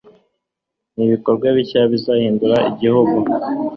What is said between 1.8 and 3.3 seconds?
bizahindura igihugu